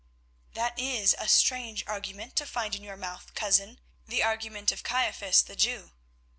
"That 0.55 0.79
is 0.79 1.15
a 1.19 1.27
strange 1.27 1.83
argument 1.85 2.35
to 2.37 2.47
find 2.47 2.73
in 2.73 2.81
your 2.83 2.97
mouth, 2.97 3.35
cousin, 3.35 3.79
the 4.07 4.23
argument 4.23 4.71
of 4.71 4.81
Caiaphas 4.81 5.43
the 5.43 5.55
Jew." 5.55 5.91